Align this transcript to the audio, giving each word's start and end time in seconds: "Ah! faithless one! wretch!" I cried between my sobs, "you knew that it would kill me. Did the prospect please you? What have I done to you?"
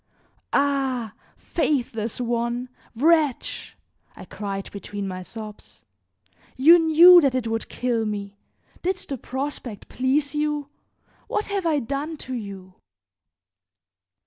"Ah! 0.51 1.13
faithless 1.37 2.19
one! 2.19 2.69
wretch!" 2.95 3.77
I 4.15 4.25
cried 4.25 4.71
between 4.71 5.07
my 5.07 5.21
sobs, 5.21 5.85
"you 6.57 6.79
knew 6.79 7.21
that 7.21 7.35
it 7.35 7.45
would 7.45 7.69
kill 7.69 8.07
me. 8.07 8.39
Did 8.81 8.97
the 8.97 9.19
prospect 9.19 9.89
please 9.89 10.33
you? 10.33 10.69
What 11.27 11.45
have 11.53 11.67
I 11.67 11.77
done 11.77 12.17
to 12.17 12.33
you?" 12.33 12.73